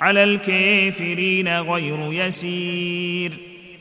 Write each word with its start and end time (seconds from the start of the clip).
على 0.00 0.24
الكافرين 0.24 1.60
غير 1.60 2.12
يسير. 2.12 3.32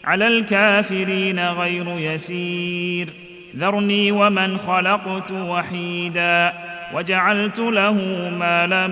على 0.05 0.27
الكافرين 0.27 1.39
غير 1.39 1.85
يسير. 1.99 3.07
ذرني 3.57 4.11
ومن 4.11 4.57
خلقت 4.57 5.31
وحيدا 5.31 6.53
وجعلت 6.93 7.59
له 7.59 7.93
مالا 8.39 8.87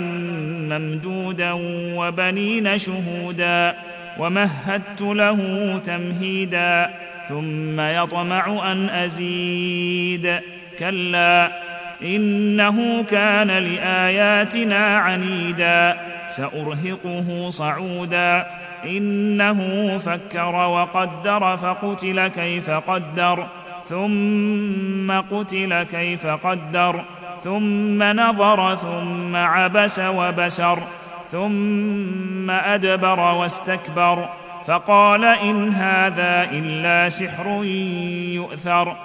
ممدودا 0.69 1.51
وبنين 1.95 2.77
شهودا 2.77 3.75
ومهدت 4.19 5.01
له 5.01 5.39
تمهيدا 5.85 6.89
ثم 7.29 7.79
يطمع 7.79 8.71
أن 8.71 8.89
أزيد. 8.89 10.39
كلا 10.79 11.51
إنه 12.03 13.03
كان 13.03 13.47
لآياتنا 13.47 14.97
عنيدا. 14.97 15.97
سأرهقه 16.31 17.49
صعودا. 17.49 18.47
إنه 18.85 19.59
فكر 19.97 20.55
وقدر 20.55 21.57
فقتل 21.57 22.27
كيف 22.27 22.69
قدر 22.69 23.47
ثم 23.89 25.11
قتل 25.11 25.83
كيف 25.83 26.27
قدر 26.27 27.03
ثم 27.43 28.03
نظر 28.03 28.75
ثم 28.75 29.35
عبس 29.35 29.99
وبسر 29.99 30.79
ثم 31.31 32.49
أدبر 32.49 33.19
واستكبر. 33.19 34.29
فقال 34.67 35.25
إن 35.25 35.73
هذا 35.73 36.49
إلا 36.51 37.09
سحر 37.09 37.63
يؤثر 38.35 38.95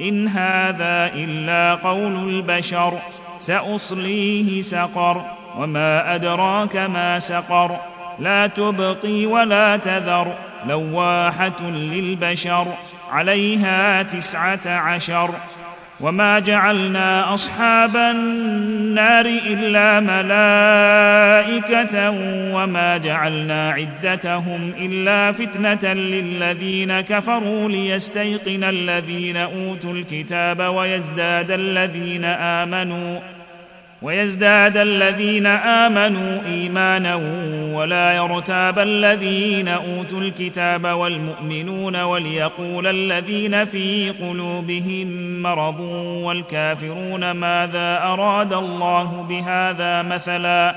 إن 0.00 0.28
هذا 0.28 1.10
إلا 1.14 1.74
قول 1.74 2.28
البشر 2.28 2.92
سأصليه 3.38 4.62
سقر. 4.62 5.35
وما 5.56 6.14
أدراك 6.14 6.76
ما 6.76 7.18
سقر. 7.18 7.70
لا 8.18 8.46
تبقي 8.46 9.26
ولا 9.26 9.76
تذر. 9.76 10.34
لواحة 10.68 11.62
للبشر. 11.62 12.66
عليها 13.10 14.02
تسعة 14.02 14.66
عشر. 14.66 15.30
وما 16.00 16.38
جعلنا 16.38 17.34
أصحاب 17.34 17.96
النار 17.96 19.26
إلا 19.26 20.00
ملائكة. 20.00 22.10
وما 22.54 22.96
جعلنا 22.96 23.70
عدتهم 23.70 24.72
إلا 24.78 25.32
فتنة 25.32 25.92
للذين 25.92 27.00
كفروا 27.00 27.68
ليستيقن 27.68 28.64
الذين 28.64 29.36
أوتوا 29.36 29.92
الكتاب 29.92 30.60
ويزداد 30.60 31.50
الذين 31.50 32.24
آمنوا. 32.24 33.35
ويزداد 34.02 34.76
الذين 34.76 35.46
آمنوا 35.46 36.40
إيمانا 36.46 37.14
ولا 37.72 38.12
يرتاب 38.12 38.78
الذين 38.78 39.68
أوتوا 39.68 40.20
الكتاب 40.20 40.86
والمؤمنون 40.86 41.96
وليقول 41.96 42.86
الذين 42.86 43.64
في 43.64 44.10
قلوبهم 44.10 45.06
مرض 45.42 45.80
والكافرون 46.24 47.30
ماذا 47.30 48.02
أراد 48.02 48.52
الله 48.52 49.26
بهذا 49.28 50.02
مثلا 50.02 50.74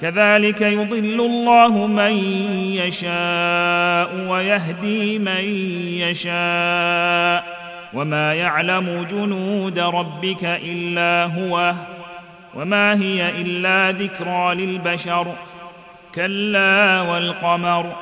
كذلك 0.00 0.60
يضل 0.60 1.20
الله 1.20 1.86
من 1.86 2.12
يشاء 2.74 4.28
ويهدي 4.28 5.18
من 5.18 5.44
يشاء 5.98 7.58
وما 7.94 8.34
يعلم 8.34 9.06
جنود 9.10 9.78
ربك 9.78 10.44
إلا 10.44 11.24
هو 11.24 11.74
وما 12.58 13.00
هي 13.00 13.40
إلا 13.40 13.90
ذكرى 13.90 14.54
للبشر. 14.54 15.34
كلا 16.14 17.00
والقمر 17.00 17.96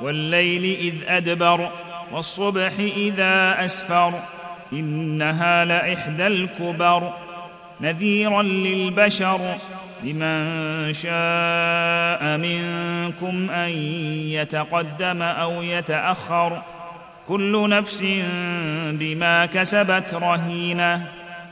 والليل 0.00 0.76
إذ 0.80 0.94
أدبر 1.08 1.70
والصبح 2.12 2.72
إذا 2.96 3.64
أسفر 3.64 4.12
إنها 4.72 5.64
لإحدى 5.64 6.26
الكبر. 6.26 7.12
نذيرا 7.80 8.42
للبشر 8.42 9.40
لمن 10.04 10.92
شاء 10.92 12.38
منكم 12.38 13.50
أن 13.50 13.70
يتقدم 14.26 15.22
أو 15.22 15.62
يتأخر. 15.62 16.62
كل 17.28 17.68
نفس 17.68 18.04
بما 18.92 19.46
كسبت 19.46 20.14
رهينة. 20.14 21.19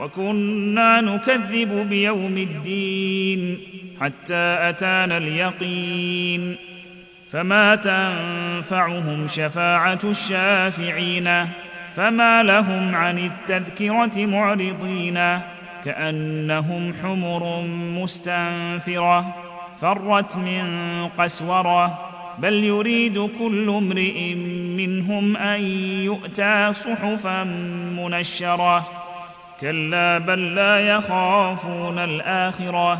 وكنا 0.00 1.00
نكذب 1.00 1.88
بيوم 1.88 2.38
الدين 2.38 3.58
حتى 4.00 4.56
أتانا 4.60 5.16
اليقين 5.16 6.56
فما 7.30 7.74
تنفعهم 7.74 9.26
شفاعة 9.28 9.98
الشافعين 10.04 11.46
فما 11.96 12.42
لهم 12.42 12.94
عن 12.94 13.18
التذكرة 13.18 14.26
معرضين 14.26 15.40
كأنهم 15.84 16.92
حمر 17.02 17.60
مستنفرة 18.02 19.34
فرت 19.80 20.36
من 20.36 20.64
قسورة 21.18 21.98
بل 22.38 22.64
يريد 22.64 23.30
كل 23.38 23.68
امرئ 23.68 24.34
منهم 24.76 25.36
أن 25.36 25.64
يؤتى 26.04 26.72
صحفا 26.72 27.44
منشرة 27.96 29.05
كلا 29.60 30.18
بل 30.18 30.54
لا 30.54 30.78
يخافون 30.78 31.98
الآخرة. 31.98 32.98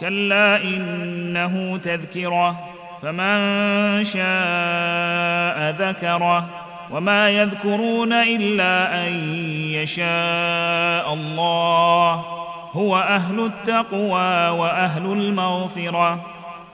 كلا 0.00 0.62
إنه 0.62 1.80
تذكرة. 1.84 2.56
فمن 3.02 4.04
شاء 4.04 5.70
ذكره. 5.70 6.46
وما 6.90 7.30
يذكرون 7.30 8.12
إلا 8.12 9.06
أن 9.06 9.34
يشاء 9.72 11.14
الله. 11.14 12.24
هو 12.72 12.96
أهل 12.96 13.40
التقوى 13.40 14.48
وأهل 14.48 15.04
المغفرة. 15.04 16.29